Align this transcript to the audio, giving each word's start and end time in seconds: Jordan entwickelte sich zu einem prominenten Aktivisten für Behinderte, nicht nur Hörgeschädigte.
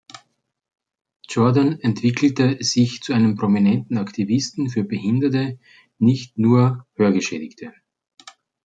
Jordan 1.29 1.79
entwickelte 1.79 2.57
sich 2.63 3.03
zu 3.03 3.13
einem 3.13 3.35
prominenten 3.35 3.99
Aktivisten 3.99 4.67
für 4.67 4.83
Behinderte, 4.83 5.59
nicht 5.99 6.39
nur 6.39 6.87
Hörgeschädigte. 6.97 7.71